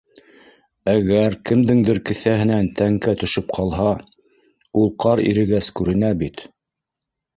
Әгәр 0.93 1.35
кемдеңдер 1.49 1.99
кеҫәһенән 2.09 2.69
тәңкә 2.79 3.15
төшөп 3.25 3.53
ҡалһа, 3.59 3.87
ул 4.85 4.93
ҡар 5.05 5.23
ирегәс 5.27 5.71
күренә 5.81 6.11
бит. 6.25 6.47